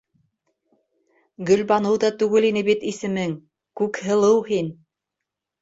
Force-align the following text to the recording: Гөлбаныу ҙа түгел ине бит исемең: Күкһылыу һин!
Гөлбаныу 1.49 1.99
ҙа 2.05 2.11
түгел 2.23 2.47
ине 2.49 2.63
бит 2.71 2.87
исемең: 2.93 3.37
Күкһылыу 3.83 4.43
һин! 4.53 4.77